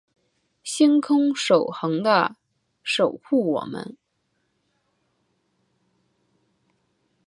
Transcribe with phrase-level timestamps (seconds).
[0.63, 2.35] 星空永恒的
[2.83, 3.95] 守护我们